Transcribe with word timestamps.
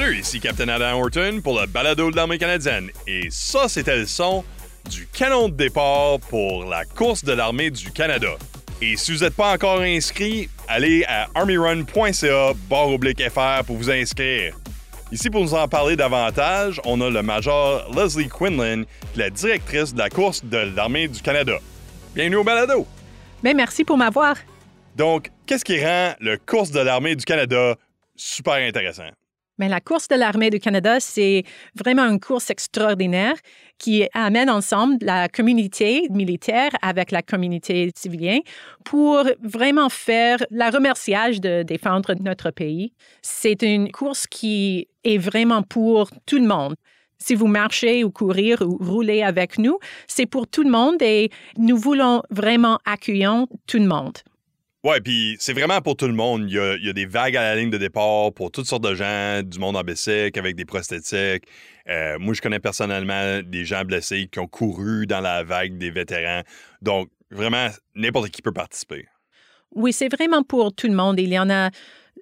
Salut, 0.00 0.20
ici 0.20 0.38
Captain 0.38 0.68
Adam 0.68 1.00
Horton 1.00 1.40
pour 1.42 1.60
le 1.60 1.66
balado 1.66 2.12
de 2.12 2.14
l'armée 2.14 2.38
canadienne. 2.38 2.88
Et 3.08 3.26
ça, 3.30 3.68
c'était 3.68 3.96
le 3.96 4.06
son 4.06 4.44
du 4.88 5.08
canon 5.08 5.48
de 5.48 5.56
départ 5.56 6.20
pour 6.30 6.64
la 6.66 6.84
course 6.84 7.24
de 7.24 7.32
l'armée 7.32 7.72
du 7.72 7.90
Canada. 7.90 8.28
Et 8.80 8.96
si 8.96 9.10
vous 9.10 9.24
n'êtes 9.24 9.34
pas 9.34 9.52
encore 9.52 9.80
inscrit, 9.80 10.48
allez 10.68 11.04
à 11.08 11.26
armyrun.ca 11.34 12.52
barre 12.70 12.90
oblique 12.90 13.20
FR 13.28 13.64
pour 13.66 13.74
vous 13.74 13.90
inscrire. 13.90 14.56
Ici 15.10 15.30
pour 15.30 15.42
nous 15.42 15.54
en 15.54 15.66
parler 15.66 15.96
davantage, 15.96 16.80
on 16.84 17.00
a 17.00 17.10
le 17.10 17.22
major 17.24 17.90
Leslie 17.92 18.28
Quinlan, 18.28 18.84
la 19.16 19.30
directrice 19.30 19.94
de 19.94 19.98
la 19.98 20.10
course 20.10 20.44
de 20.44 20.58
l'armée 20.76 21.08
du 21.08 21.20
Canada. 21.20 21.58
Bienvenue 22.14 22.36
au 22.36 22.44
balado. 22.44 22.86
Mais 23.42 23.52
merci 23.52 23.82
pour 23.82 23.98
m'avoir. 23.98 24.36
Donc, 24.94 25.32
qu'est-ce 25.44 25.64
qui 25.64 25.84
rend 25.84 26.12
le 26.20 26.36
course 26.36 26.70
de 26.70 26.78
l'armée 26.78 27.16
du 27.16 27.24
Canada 27.24 27.74
super 28.14 28.54
intéressant? 28.54 29.10
Mais 29.58 29.68
la 29.68 29.80
course 29.80 30.08
de 30.08 30.14
l'armée 30.14 30.50
du 30.50 30.60
Canada, 30.60 31.00
c'est 31.00 31.44
vraiment 31.74 32.04
une 32.04 32.20
course 32.20 32.50
extraordinaire 32.50 33.34
qui 33.78 34.08
amène 34.14 34.50
ensemble 34.50 34.96
la 35.00 35.28
communauté 35.28 36.06
militaire 36.10 36.70
avec 36.82 37.10
la 37.10 37.22
communauté 37.22 37.90
civile 37.96 38.42
pour 38.84 39.24
vraiment 39.42 39.88
faire 39.88 40.38
le 40.50 40.72
remerciage 40.72 41.40
de 41.40 41.62
défendre 41.62 42.14
notre 42.20 42.50
pays. 42.50 42.92
C'est 43.22 43.62
une 43.62 43.90
course 43.90 44.26
qui 44.26 44.88
est 45.04 45.18
vraiment 45.18 45.62
pour 45.62 46.10
tout 46.26 46.38
le 46.38 46.46
monde. 46.46 46.74
Si 47.18 47.34
vous 47.34 47.48
marchez 47.48 48.04
ou 48.04 48.10
courir 48.10 48.62
ou 48.62 48.78
rouler 48.80 49.22
avec 49.22 49.58
nous, 49.58 49.78
c'est 50.06 50.26
pour 50.26 50.46
tout 50.46 50.62
le 50.62 50.70
monde 50.70 51.02
et 51.02 51.30
nous 51.56 51.76
voulons 51.76 52.22
vraiment 52.30 52.78
accueillir 52.84 53.46
tout 53.66 53.78
le 53.78 53.86
monde. 53.86 54.18
Ouais, 54.84 55.00
puis 55.00 55.36
c'est 55.40 55.52
vraiment 55.52 55.80
pour 55.80 55.96
tout 55.96 56.06
le 56.06 56.14
monde. 56.14 56.44
Il 56.48 56.54
y, 56.54 56.88
a, 56.88 56.92
des 56.92 57.06
vagues 57.06 57.36
à 57.36 57.42
la 57.42 57.56
ligne 57.56 57.70
de 57.70 57.78
départ 57.78 58.32
pour 58.32 58.52
toutes 58.52 58.66
sortes 58.66 58.84
de 58.84 58.94
gens, 58.94 59.42
du 59.42 59.58
monde 59.58 59.76
en 59.76 59.82
bicycle 59.82 60.38
avec 60.38 60.54
des 60.54 60.64
prosthétiques. 60.64 61.44
Euh, 61.88 62.16
moi, 62.20 62.32
je 62.32 62.40
connais 62.40 62.60
personnellement 62.60 63.40
des 63.42 63.64
gens 63.64 63.84
blessés 63.84 64.28
qui 64.30 64.38
ont 64.38 64.46
couru 64.46 65.06
dans 65.06 65.20
la 65.20 65.42
vague 65.42 65.78
des 65.78 65.90
vétérans. 65.90 66.42
Donc, 66.80 67.08
vraiment, 67.30 67.68
n'importe 67.96 68.30
qui 68.30 68.40
peut 68.40 68.52
participer. 68.52 69.06
Oui, 69.74 69.92
c'est 69.92 70.08
vraiment 70.08 70.44
pour 70.44 70.72
tout 70.72 70.86
le 70.86 70.94
monde. 70.94 71.18
Il 71.18 71.32
y 71.32 71.38
en 71.38 71.50
a 71.50 71.70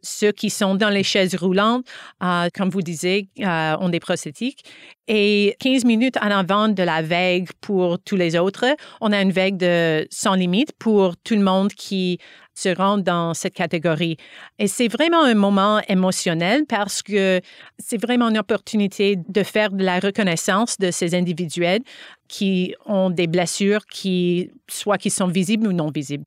ceux 0.02 0.33
qui 0.33 0.50
sont 0.50 0.75
dans 0.75 0.89
les 0.89 1.02
chaises 1.02 1.34
roulantes, 1.34 1.84
euh, 2.22 2.48
comme 2.55 2.70
vous 2.70 2.83
disiez, 2.83 3.28
euh, 3.41 3.77
ont 3.80 3.89
des 3.89 4.00
prosthétiques. 4.00 4.64
Et 5.08 5.55
15 5.61 5.84
minutes 5.84 6.16
en 6.16 6.30
avant 6.30 6.69
de 6.69 6.83
la 6.83 7.03
vague 7.03 7.48
pour 7.61 7.98
tous 8.00 8.16
les 8.16 8.36
autres, 8.36 8.64
on 9.00 9.12
a 9.12 9.20
une 9.20 9.30
vague 9.30 9.56
de 9.56 10.06
sans 10.11 10.34
limite 10.34 10.72
pour 10.78 11.16
tout 11.16 11.34
le 11.34 11.42
monde 11.42 11.72
qui 11.72 12.19
se 12.55 12.70
rend 12.70 12.98
dans 12.98 13.34
cette 13.34 13.55
catégorie. 13.55 14.16
Et 14.58 14.66
c'est 14.66 14.88
vraiment 14.88 15.22
un 15.22 15.34
moment 15.34 15.80
émotionnel 15.88 16.64
parce 16.66 17.03
que 17.03 17.41
c'est 17.78 18.00
vraiment 18.00 18.31
une 18.31 18.38
opportunité 18.38 19.16
de 19.16 19.42
faire 19.42 19.70
de 19.70 19.84
la 19.84 20.00
reconnaissance 20.00 20.78
de 20.78 20.91
ces 20.91 21.14
individuels 21.14 21.83
qui 22.28 22.75
ont 22.86 23.10
des 23.10 23.27
blessures 23.27 23.84
qui, 23.86 24.50
soit 24.69 24.98
qui 24.98 25.10
sont 25.10 25.28
visibles 25.28 25.69
ou 25.69 25.72
non 25.72 25.91
visibles. 25.91 26.25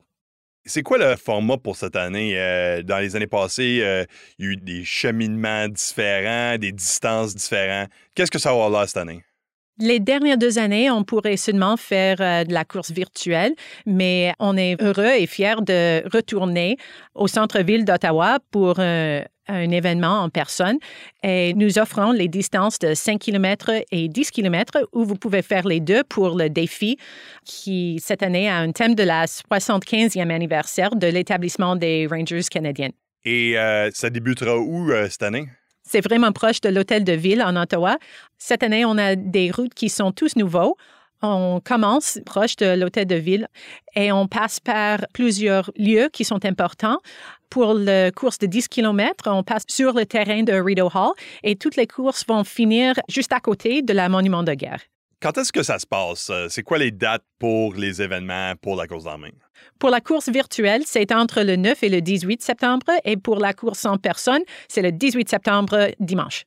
C'est 0.70 0.84
quoi 0.84 0.98
le 0.98 1.16
format 1.16 1.56
pour 1.56 1.74
cette 1.74 1.96
année? 1.96 2.38
Euh, 2.38 2.84
dans 2.84 2.98
les 2.98 3.16
années 3.16 3.26
passées, 3.26 3.80
euh, 3.82 4.04
il 4.38 4.44
y 4.44 4.48
a 4.48 4.52
eu 4.52 4.56
des 4.56 4.84
cheminements 4.84 5.66
différents, 5.66 6.58
des 6.58 6.70
distances 6.70 7.34
différentes. 7.34 7.88
Qu'est-ce 8.14 8.30
que 8.30 8.38
ça 8.38 8.50
va 8.50 8.54
avoir 8.54 8.70
là 8.70 8.86
cette 8.86 8.98
année? 8.98 9.24
Les 9.80 9.98
dernières 9.98 10.38
deux 10.38 10.60
années, 10.60 10.88
on 10.88 11.02
pourrait 11.02 11.38
seulement 11.38 11.76
faire 11.76 12.18
euh, 12.20 12.44
de 12.44 12.52
la 12.52 12.64
course 12.64 12.92
virtuelle, 12.92 13.52
mais 13.84 14.32
on 14.38 14.56
est 14.56 14.80
heureux 14.80 15.10
et 15.18 15.26
fiers 15.26 15.60
de 15.60 16.08
retourner 16.14 16.76
au 17.16 17.26
centre-ville 17.26 17.84
d'Ottawa 17.84 18.38
pour 18.52 18.78
un, 19.52 19.70
événement 19.70 20.22
en 20.22 20.28
personne. 20.28 20.78
Et 21.22 21.54
nous 21.54 21.78
offrons 21.78 22.12
les 22.12 22.28
distances 22.28 22.78
de 22.78 22.94
5 22.94 23.18
km 23.18 23.70
et 23.90 24.08
10 24.08 24.30
km 24.30 24.88
où 24.92 25.04
vous 25.04 25.16
pouvez 25.16 25.42
faire 25.42 25.66
les 25.66 25.80
deux 25.80 26.04
pour 26.04 26.36
le 26.36 26.48
défi 26.48 26.96
qui, 27.44 28.00
cette 28.02 28.22
année, 28.22 28.48
a 28.48 28.56
un 28.56 28.72
thème 28.72 28.94
de 28.94 29.02
la 29.02 29.26
75e 29.26 30.30
anniversaire 30.30 30.96
de 30.96 31.06
l'établissement 31.06 31.76
des 31.76 32.06
Rangers 32.10 32.44
canadiens. 32.50 32.90
Et 33.24 33.58
euh, 33.58 33.90
ça 33.92 34.10
débutera 34.10 34.56
où 34.56 34.90
euh, 34.90 35.08
cette 35.10 35.22
année? 35.22 35.46
C'est 35.82 36.00
vraiment 36.00 36.32
proche 36.32 36.60
de 36.60 36.68
l'hôtel 36.68 37.04
de 37.04 37.12
ville 37.12 37.42
en 37.42 37.56
Ottawa. 37.56 37.98
Cette 38.38 38.62
année, 38.62 38.84
on 38.84 38.96
a 38.96 39.16
des 39.16 39.50
routes 39.50 39.74
qui 39.74 39.88
sont 39.88 40.12
tous 40.12 40.36
nouveaux. 40.36 40.76
On 41.22 41.60
commence 41.62 42.18
proche 42.24 42.56
de 42.56 42.78
l'hôtel 42.78 43.06
de 43.06 43.16
ville 43.16 43.46
et 43.94 44.10
on 44.10 44.26
passe 44.26 44.58
par 44.60 45.00
plusieurs 45.12 45.70
lieux 45.76 46.08
qui 46.12 46.24
sont 46.24 46.44
importants. 46.46 46.98
Pour 47.50 47.74
la 47.74 48.12
course 48.12 48.38
de 48.38 48.46
10 48.46 48.68
km, 48.68 49.24
on 49.26 49.42
passe 49.42 49.64
sur 49.68 49.92
le 49.92 50.06
terrain 50.06 50.44
de 50.44 50.52
Rideau 50.52 50.88
Hall 50.94 51.14
et 51.42 51.56
toutes 51.56 51.74
les 51.74 51.88
courses 51.88 52.24
vont 52.26 52.44
finir 52.44 52.94
juste 53.08 53.32
à 53.32 53.40
côté 53.40 53.82
de 53.82 53.92
la 53.92 54.08
monument 54.08 54.44
de 54.44 54.54
guerre. 54.54 54.80
Quand 55.20 55.36
est-ce 55.36 55.52
que 55.52 55.64
ça 55.64 55.80
se 55.80 55.86
passe? 55.86 56.30
Euh, 56.30 56.46
c'est 56.48 56.62
quoi 56.62 56.78
les 56.78 56.92
dates 56.92 57.24
pour 57.40 57.74
les 57.74 58.00
événements 58.00 58.54
pour 58.62 58.76
la 58.76 58.86
course 58.86 59.04
d'armée? 59.04 59.34
Pour 59.80 59.90
la 59.90 60.00
course 60.00 60.28
virtuelle, 60.28 60.82
c'est 60.86 61.12
entre 61.12 61.42
le 61.42 61.56
9 61.56 61.82
et 61.82 61.88
le 61.88 62.00
18 62.00 62.40
septembre 62.40 62.86
et 63.04 63.16
pour 63.16 63.40
la 63.40 63.52
course 63.52 63.84
en 63.84 63.98
personne, 63.98 64.42
c'est 64.68 64.80
le 64.80 64.92
18 64.92 65.28
septembre 65.28 65.88
dimanche. 65.98 66.44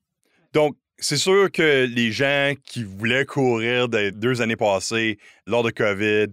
Donc, 0.53 0.77
c'est 0.97 1.17
sûr 1.17 1.51
que 1.51 1.85
les 1.85 2.11
gens 2.11 2.53
qui 2.63 2.83
voulaient 2.83 3.25
courir 3.25 3.89
des 3.89 4.11
deux 4.11 4.41
années 4.41 4.55
passées 4.55 5.17
lors 5.45 5.63
de 5.63 5.69
COVID, 5.69 6.27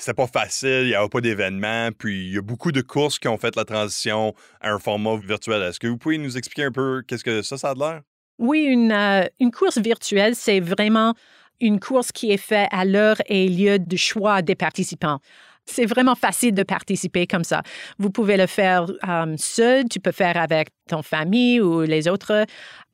c'était 0.00 0.14
pas 0.14 0.26
facile, 0.26 0.82
il 0.82 0.88
n'y 0.88 0.94
avait 0.94 1.08
pas 1.08 1.20
d'événements, 1.20 1.90
puis 1.96 2.28
il 2.28 2.34
y 2.34 2.38
a 2.38 2.42
beaucoup 2.42 2.72
de 2.72 2.80
courses 2.80 3.18
qui 3.18 3.28
ont 3.28 3.36
fait 3.36 3.54
la 3.54 3.64
transition 3.64 4.34
à 4.60 4.70
un 4.70 4.78
format 4.78 5.16
virtuel. 5.16 5.62
Est-ce 5.62 5.78
que 5.78 5.86
vous 5.86 5.98
pouvez 5.98 6.16
nous 6.16 6.38
expliquer 6.38 6.64
un 6.64 6.72
peu 6.72 7.02
qu'est-ce 7.06 7.24
que 7.24 7.42
ça, 7.42 7.58
ça 7.58 7.70
a 7.70 7.74
l'air? 7.74 8.00
Oui, 8.38 8.60
une, 8.60 8.92
euh, 8.92 9.26
course 9.52 9.76
virtuelle, 9.78 10.34
c'est 10.34 10.60
vraiment 10.60 11.14
une 11.60 11.78
course 11.78 12.12
qui 12.12 12.32
est 12.32 12.38
faite 12.38 12.68
à 12.72 12.86
l'heure 12.86 13.20
et 13.26 13.46
lieu 13.48 13.78
du 13.78 13.98
choix 13.98 14.40
des 14.40 14.54
participants. 14.54 15.18
C'est 15.66 15.84
vraiment 15.84 16.14
facile 16.14 16.54
de 16.54 16.62
participer 16.62 17.26
comme 17.26 17.44
ça. 17.44 17.62
Vous 17.98 18.10
pouvez 18.10 18.38
le 18.38 18.46
faire 18.46 18.86
euh, 19.06 19.34
seul, 19.36 19.84
tu 19.90 20.00
peux 20.00 20.12
faire 20.12 20.38
avec 20.38 20.70
ton 20.88 21.02
famille 21.02 21.60
ou 21.60 21.82
les 21.82 22.08
autres, 22.08 22.46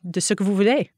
de 0.02 0.20
ce 0.20 0.34
que 0.34 0.42
vous 0.42 0.56
voulez. 0.56 0.90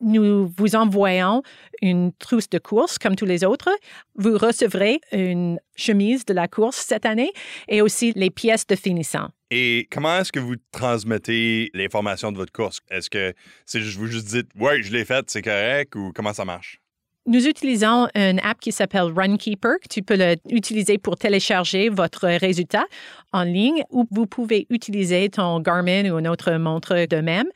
Nous 0.00 0.52
vous 0.56 0.76
envoyons 0.76 1.42
une 1.82 2.12
trousse 2.12 2.48
de 2.48 2.58
course 2.58 2.98
comme 2.98 3.16
tous 3.16 3.24
les 3.24 3.44
autres. 3.44 3.70
Vous 4.14 4.38
recevrez 4.38 5.00
une 5.12 5.58
chemise 5.76 6.24
de 6.24 6.34
la 6.34 6.46
course 6.48 6.76
cette 6.76 7.06
année 7.06 7.32
et 7.68 7.82
aussi 7.82 8.12
les 8.14 8.30
pièces 8.30 8.66
de 8.66 8.76
finissant. 8.76 9.28
Et 9.50 9.88
comment 9.90 10.18
est-ce 10.18 10.30
que 10.30 10.40
vous 10.40 10.56
transmettez 10.72 11.70
l'information 11.74 12.30
de 12.30 12.36
votre 12.36 12.52
course? 12.52 12.80
Est-ce 12.90 13.10
que 13.10 13.32
c'est 13.64 13.80
juste, 13.80 13.98
vous 13.98 14.06
juste 14.06 14.26
dites, 14.26 14.48
ouais, 14.58 14.82
je 14.82 14.92
l'ai 14.92 15.04
faite, 15.04 15.30
c'est 15.30 15.42
correct 15.42 15.94
ou 15.96 16.12
comment 16.14 16.32
ça 16.32 16.44
marche? 16.44 16.80
Nous 17.26 17.46
utilisons 17.46 18.08
une 18.14 18.40
app 18.40 18.58
qui 18.58 18.72
s'appelle 18.72 19.12
Runkeeper. 19.14 19.76
Tu 19.90 20.02
peux 20.02 20.16
l'utiliser 20.50 20.96
pour 20.96 21.16
télécharger 21.16 21.90
votre 21.90 22.26
résultat 22.26 22.86
en 23.32 23.42
ligne 23.42 23.82
ou 23.90 24.06
vous 24.10 24.26
pouvez 24.26 24.66
utiliser 24.70 25.28
ton 25.28 25.60
Garmin 25.60 26.10
ou 26.10 26.18
une 26.18 26.28
autre 26.28 26.52
montre 26.52 27.06
de 27.06 27.20
même 27.20 27.48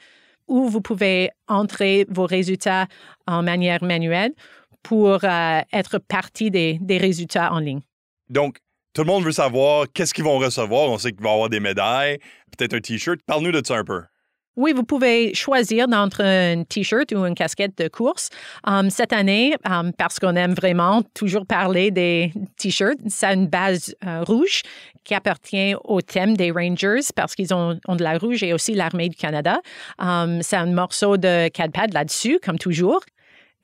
ou 0.49 0.69
vous 0.69 0.81
pouvez 0.81 1.31
entrer 1.49 2.07
vos 2.09 2.27
résultats 2.27 2.87
en 3.27 3.43
manière 3.43 3.83
manuelle 3.83 4.33
pour 4.83 5.25
euh, 5.25 5.61
être 5.73 5.99
partie 5.99 6.51
des, 6.51 6.79
des 6.81 6.99
résultats 6.99 7.53
en 7.53 7.59
ligne. 7.59 7.81
Donc, 8.29 8.59
tout 8.95 9.03
le 9.03 9.07
monde 9.07 9.25
veut 9.25 9.33
savoir 9.33 9.87
qu'est-ce 9.93 10.13
qu'ils 10.13 10.25
vont 10.25 10.39
recevoir. 10.39 10.91
On 10.91 10.99
sait 10.99 11.13
qu'ils 11.13 11.23
vont 11.23 11.33
avoir 11.33 11.49
des 11.49 11.61
médailles, 11.61 12.19
peut-être 12.57 12.75
un 12.75 12.81
T-shirt. 12.81 13.21
Parle-nous 13.27 13.53
de 13.53 13.63
ça 13.65 13.77
un 13.77 13.85
peu. 13.85 14.03
Oui, 14.55 14.75
vous 14.75 14.85
pouvez 14.85 15.33
choisir 15.33 15.89
d'entre 15.89 16.23
un 16.23 16.65
T-shirt 16.65 17.11
ou 17.13 17.25
une 17.25 17.35
casquette 17.35 17.79
de 17.79 17.89
course. 17.89 18.29
Um, 18.67 18.91
cette 18.91 19.15
année, 19.15 19.55
um, 19.65 19.94
parce 19.94 20.19
qu'on 20.19 20.37
aime 20.37 20.53
vraiment 20.53 21.03
toujours 21.15 21.47
parler 21.47 21.91
des 21.91 22.35
T-shirts, 22.59 22.99
ça 23.06 23.29
a 23.29 23.32
une 23.32 23.47
base 23.47 23.94
euh, 24.06 24.23
rouge 24.25 24.61
qui 25.05 25.15
appartient 25.15 25.75
au 25.85 26.03
thème 26.03 26.37
des 26.37 26.50
Rangers 26.50 27.00
parce 27.17 27.35
qu'ils 27.35 27.55
ont, 27.55 27.81
ont, 27.88 27.97
de 27.97 28.03
la 28.03 28.19
rouge 28.19 28.43
et 28.43 28.53
aussi 28.53 28.75
l'armée 28.75 29.09
du 29.09 29.17
Canada. 29.17 29.59
Um, 29.99 30.43
c'est 30.43 30.56
un 30.56 30.67
morceau 30.67 31.17
de 31.17 31.49
cadpad 31.49 31.94
là-dessus, 31.94 32.38
comme 32.44 32.59
toujours. 32.59 33.00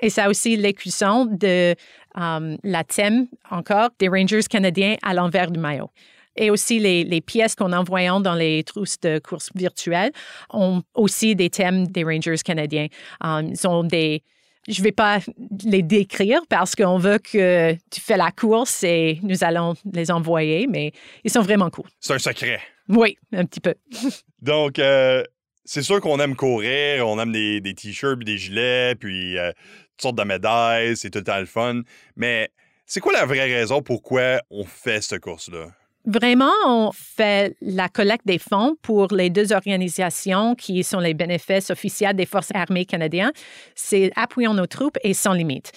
Et 0.00 0.08
ça 0.08 0.24
a 0.24 0.28
aussi 0.30 0.56
l'écusson 0.56 1.26
de 1.26 1.74
la 2.16 2.84
thème 2.84 3.26
encore 3.50 3.90
des 3.98 4.08
Rangers 4.08 4.42
canadiens 4.48 4.96
à 5.02 5.12
l'envers 5.12 5.50
du 5.50 5.60
maillot 5.60 5.90
et 6.38 6.50
aussi 6.50 6.78
les, 6.78 7.20
pièces 7.20 7.54
qu'on 7.54 7.72
envoie 7.72 7.98
dans 8.20 8.34
les 8.34 8.62
trousses 8.62 8.98
de 9.00 9.18
course 9.18 9.50
virtuelles 9.54 10.12
ont 10.50 10.82
aussi 10.94 11.34
des 11.34 11.50
thèmes 11.50 11.88
des 11.88 12.04
Rangers 12.04 12.36
canadiens. 12.44 12.86
Um, 13.22 13.50
ils 13.50 13.66
ont 13.66 13.84
des 13.84 14.22
je 14.68 14.80
ne 14.80 14.84
vais 14.84 14.92
pas 14.92 15.20
les 15.64 15.82
décrire 15.82 16.40
parce 16.48 16.74
qu'on 16.76 16.98
veut 16.98 17.18
que 17.18 17.72
tu 17.90 18.00
fais 18.02 18.18
la 18.18 18.30
course 18.30 18.84
et 18.84 19.18
nous 19.22 19.42
allons 19.42 19.74
les 19.92 20.10
envoyer, 20.10 20.66
mais 20.66 20.92
ils 21.24 21.30
sont 21.30 21.40
vraiment 21.40 21.70
cool. 21.70 21.86
C'est 22.00 22.12
un 22.12 22.18
secret. 22.18 22.60
Oui, 22.88 23.16
un 23.32 23.46
petit 23.46 23.60
peu. 23.60 23.74
Donc, 24.42 24.78
euh, 24.78 25.24
c'est 25.64 25.82
sûr 25.82 26.02
qu'on 26.02 26.20
aime 26.20 26.36
courir, 26.36 27.08
on 27.08 27.18
aime 27.18 27.32
des, 27.32 27.62
des 27.62 27.74
t-shirts, 27.74 28.18
des 28.24 28.36
gilets, 28.36 28.94
puis 28.94 29.38
euh, 29.38 29.52
toutes 29.92 30.02
sortes 30.02 30.18
de 30.18 30.24
médailles, 30.24 30.98
c'est 30.98 31.08
tout 31.08 31.20
le 31.20 31.24
temps 31.24 31.40
le 31.40 31.46
fun. 31.46 31.80
Mais 32.16 32.50
c'est 32.84 33.00
quoi 33.00 33.14
la 33.14 33.24
vraie 33.24 33.52
raison 33.52 33.80
pourquoi 33.80 34.42
on 34.50 34.64
fait 34.64 35.02
cette 35.02 35.20
course-là? 35.20 35.68
Vraiment, 36.10 36.52
on 36.64 36.90
fait 36.90 37.54
la 37.60 37.90
collecte 37.90 38.26
des 38.26 38.38
fonds 38.38 38.76
pour 38.80 39.08
les 39.12 39.28
deux 39.28 39.52
organisations 39.52 40.54
qui 40.54 40.82
sont 40.82 41.00
les 41.00 41.12
bénéfices 41.12 41.68
officiels 41.68 42.16
des 42.16 42.24
Forces 42.24 42.50
armées 42.54 42.86
canadiennes. 42.86 43.32
C'est 43.74 44.10
Appuyons 44.16 44.54
nos 44.54 44.66
troupes 44.66 44.96
et 45.04 45.12
Sans 45.12 45.34
limite. 45.34 45.70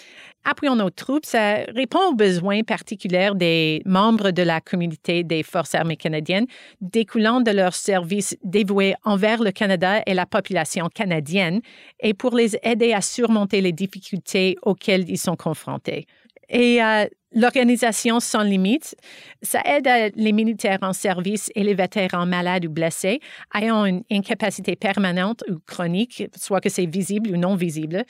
Appuyons 0.45 0.78
nos 0.78 0.89
troupes, 0.89 1.25
ça 1.25 1.66
répond 1.75 2.00
aux 2.12 2.16
besoins 2.16 2.63
particuliers 2.63 3.31
des 3.36 3.81
membres 3.86 4.31
de 4.31 4.42
la 4.42 4.62
communauté 4.62 5.25
des 5.25 5.44
Forces 5.44 5.75
armées 5.75 5.98
canadiennes 5.98 6.45
découlant 6.80 7.42
de 7.42 7.51
leurs 7.51 7.75
services 7.75 8.38
dévoués 8.42 8.95
envers 9.04 9.44
le 9.44 9.51
Canada 9.51 10.01
et 10.06 10.13
la 10.13 10.25
population 10.25 10.88
canadienne 10.88 11.60
et 12.00 12.13
pour 12.13 12.38
les 12.38 12.56
aider 12.63 12.94
à 12.94 13.01
surmonter 13.01 13.60
les 13.60 13.74
difficultés 13.74 14.56
auxquelles 14.62 15.10
ils 15.10 15.19
sont 15.19 15.36
confrontés. 15.36 16.06
Et 16.48 16.81
euh, 16.81 17.06
l'organisation 17.33 18.19
Sans 18.19 18.44
Limites, 18.44 18.95
ça 19.42 19.62
aide 19.66 20.13
les 20.16 20.31
militaires 20.31 20.80
en 20.81 20.94
service 20.94 21.51
et 21.56 21.63
les 21.63 21.74
vétérans 21.74 22.25
malades 22.25 22.66
ou 22.66 22.69
blessés 22.69 23.19
ayant 23.56 23.86
une 23.86 24.04
incapacité 24.12 24.75
permanente 24.75 25.44
ou 25.50 25.57
chronique, 25.66 26.24
soit 26.36 26.62
que 26.62 26.69
c'est 26.69 26.86
visible 26.86 27.31
ou 27.31 27.38
non 27.38 27.56
visible. 27.56 28.04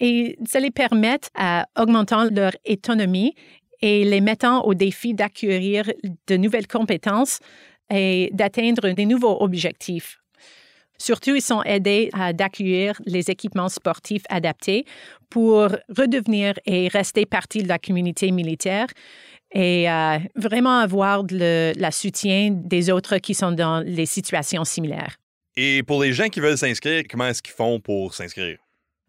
Et 0.00 0.38
ça 0.46 0.60
les 0.60 0.70
permet 0.70 1.18
à 1.34 1.66
augmentant 1.78 2.24
leur 2.30 2.52
autonomie 2.68 3.34
et 3.80 4.04
les 4.04 4.20
mettant 4.20 4.62
au 4.64 4.74
défi 4.74 5.14
d'acquérir 5.14 5.90
de 6.26 6.36
nouvelles 6.36 6.66
compétences 6.66 7.38
et 7.90 8.30
d'atteindre 8.32 8.90
des 8.90 9.06
nouveaux 9.06 9.42
objectifs. 9.42 10.18
Surtout, 11.00 11.34
ils 11.36 11.42
sont 11.42 11.62
aidés 11.62 12.10
à 12.12 12.32
d'accueillir 12.32 13.00
les 13.06 13.30
équipements 13.30 13.68
sportifs 13.68 14.24
adaptés 14.28 14.84
pour 15.30 15.68
redevenir 15.96 16.54
et 16.66 16.88
rester 16.88 17.24
partie 17.24 17.62
de 17.62 17.68
la 17.68 17.78
communauté 17.78 18.30
militaire 18.30 18.86
et 19.52 19.90
euh, 19.90 20.18
vraiment 20.34 20.78
avoir 20.78 21.24
le 21.30 21.90
soutien 21.90 22.50
des 22.50 22.90
autres 22.90 23.18
qui 23.18 23.34
sont 23.34 23.52
dans 23.52 23.80
les 23.80 24.06
situations 24.06 24.64
similaires. 24.64 25.16
Et 25.56 25.82
pour 25.82 26.02
les 26.02 26.12
gens 26.12 26.28
qui 26.28 26.40
veulent 26.40 26.58
s'inscrire, 26.58 27.02
comment 27.10 27.26
est-ce 27.26 27.42
qu'ils 27.42 27.54
font 27.54 27.80
pour 27.80 28.14
s'inscrire? 28.14 28.58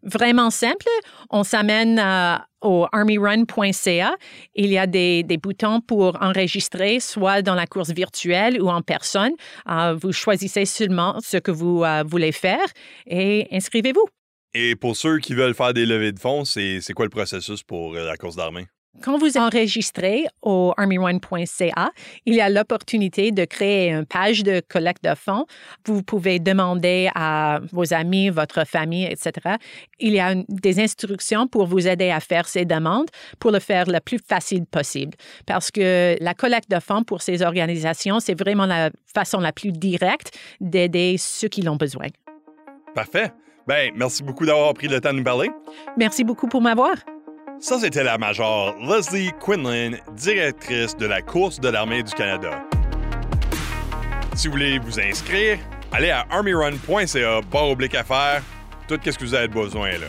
Vraiment 0.02 0.50
simple, 0.50 0.86
on 1.28 1.44
s'amène 1.44 1.98
euh, 1.98 2.36
au 2.62 2.86
armyrun.ca. 2.90 4.16
Il 4.54 4.66
y 4.70 4.78
a 4.78 4.86
des, 4.86 5.24
boutons 5.42 5.80
pour 5.80 6.16
enregistrer, 6.22 7.00
soit 7.00 7.42
dans 7.42 7.54
la 7.54 7.66
course 7.66 7.90
virtuelle 7.90 8.62
ou 8.62 8.68
en 8.68 8.80
personne. 8.80 9.32
Euh, 9.68 9.94
vous 10.00 10.12
choisissez 10.12 10.64
seulement 10.64 11.18
ce 11.20 11.36
que 11.36 11.50
vous 11.50 11.84
euh, 11.84 12.02
voulez 12.06 12.32
faire 12.32 12.66
et 13.06 13.46
inscrivez-vous. 13.52 14.06
Et 14.54 14.74
pour 14.74 14.96
ceux 14.96 15.18
qui 15.18 15.34
veulent 15.34 15.54
faire 15.54 15.74
des 15.74 15.86
levées 15.86 16.12
de 16.12 16.18
fonds, 16.18 16.44
c'est 16.44 16.80
quoi 16.94 17.04
le 17.04 17.10
processus 17.10 17.62
pour 17.62 17.94
la 17.94 18.16
course 18.16 18.36
d'armée? 18.36 18.66
Quand 19.02 19.16
vous 19.18 19.38
enregistrez 19.38 20.26
au 20.42 20.74
armyone.ca, 20.76 21.90
il 22.26 22.34
y 22.34 22.40
a 22.40 22.50
l'opportunité 22.50 23.30
de 23.30 23.44
créer 23.44 23.92
une 23.92 24.04
page 24.04 24.42
de 24.42 24.60
collecte 24.68 25.04
de 25.04 25.14
fonds. 25.14 25.46
Vous 25.86 26.02
pouvez 26.02 26.38
demander 26.38 27.08
à 27.14 27.60
vos 27.72 27.94
amis, 27.94 28.28
votre 28.30 28.66
famille, 28.66 29.06
etc. 29.06 29.56
Il 30.00 30.12
y 30.12 30.20
a 30.20 30.34
des 30.48 30.80
instructions 30.80 31.46
pour 31.46 31.66
vous 31.66 31.86
aider 31.86 32.10
à 32.10 32.20
faire 32.20 32.46
ces 32.46 32.64
demandes 32.64 33.08
pour 33.38 33.52
le 33.52 33.60
faire 33.60 33.86
le 33.86 34.00
plus 34.00 34.18
facile 34.18 34.66
possible. 34.66 35.16
Parce 35.46 35.70
que 35.70 36.16
la 36.20 36.34
collecte 36.34 36.70
de 36.70 36.80
fonds 36.80 37.04
pour 37.04 37.22
ces 37.22 37.42
organisations, 37.42 38.20
c'est 38.20 38.38
vraiment 38.38 38.66
la 38.66 38.90
façon 39.14 39.40
la 39.40 39.52
plus 39.52 39.72
directe 39.72 40.36
d'aider 40.60 41.16
ceux 41.16 41.48
qui 41.48 41.62
l'ont 41.62 41.76
besoin. 41.76 42.08
Parfait. 42.94 43.32
Ben, 43.66 43.92
merci 43.94 44.22
beaucoup 44.22 44.44
d'avoir 44.44 44.74
pris 44.74 44.88
le 44.88 45.00
temps 45.00 45.12
de 45.12 45.18
nous 45.18 45.24
parler. 45.24 45.48
Merci 45.96 46.24
beaucoup 46.24 46.48
pour 46.48 46.60
m'avoir. 46.60 46.96
Ça, 47.62 47.78
c'était 47.78 48.02
la 48.02 48.16
major 48.16 48.74
Leslie 48.80 49.32
Quinlan, 49.38 49.98
directrice 50.16 50.96
de 50.96 51.04
la 51.04 51.20
course 51.20 51.60
de 51.60 51.68
l'armée 51.68 52.02
du 52.02 52.10
Canada. 52.14 52.64
Si 54.34 54.48
vous 54.48 54.52
voulez 54.52 54.78
vous 54.78 54.98
inscrire, 54.98 55.58
allez 55.92 56.08
à 56.08 56.24
armyrun.ca, 56.30 57.42
barre 57.52 57.68
oblique 57.68 57.94
à 57.94 58.02
faire, 58.02 58.42
tout 58.88 58.98
ce 59.04 59.10
que 59.10 59.24
vous 59.24 59.34
avez 59.34 59.48
besoin 59.48 59.90
là. 59.98 60.06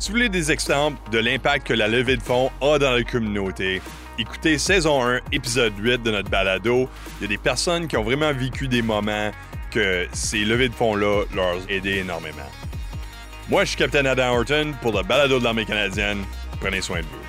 Si 0.00 0.08
vous 0.08 0.16
voulez 0.16 0.28
des 0.28 0.50
exemples 0.50 0.98
de 1.12 1.18
l'impact 1.18 1.68
que 1.68 1.74
la 1.74 1.86
levée 1.86 2.16
de 2.16 2.22
fonds 2.22 2.50
a 2.60 2.76
dans 2.80 2.90
la 2.90 3.04
communauté, 3.04 3.80
écoutez 4.18 4.58
saison 4.58 5.00
1, 5.00 5.20
épisode 5.30 5.74
8 5.78 6.02
de 6.02 6.10
notre 6.10 6.28
balado. 6.28 6.88
Il 7.20 7.22
y 7.22 7.24
a 7.26 7.28
des 7.28 7.38
personnes 7.38 7.86
qui 7.86 7.96
ont 7.96 8.02
vraiment 8.02 8.32
vécu 8.32 8.66
des 8.66 8.82
moments 8.82 9.30
que 9.70 10.08
ces 10.12 10.44
levées 10.44 10.70
de 10.70 10.74
fonds-là 10.74 11.22
leur 11.36 11.54
ont 11.54 11.68
aidé 11.68 11.98
énormément. 11.98 12.50
Moi, 13.48 13.62
je 13.62 13.68
suis 13.68 13.78
Capitaine 13.78 14.06
Adam 14.06 14.38
Horton 14.38 14.74
pour 14.82 14.92
le 14.92 15.04
balado 15.04 15.38
de 15.38 15.44
l'armée 15.44 15.66
canadienne. 15.66 16.24
Prenez 16.64 16.80
soin 16.80 17.00
de 17.00 17.04
vous. 17.04 17.23